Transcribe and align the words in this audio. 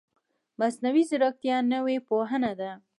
مصنوعي 0.59 1.03
ځیرکتیا 1.09 1.57
نوې 1.73 1.97
پوهنه 2.07 2.51
ده 2.59 2.71